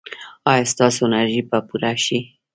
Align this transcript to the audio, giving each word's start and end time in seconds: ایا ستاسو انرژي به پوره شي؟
ایا 0.51 0.63
ستاسو 0.73 0.99
انرژي 1.07 1.41
به 1.49 1.59
پوره 1.67 1.91
شي؟ 2.05 2.19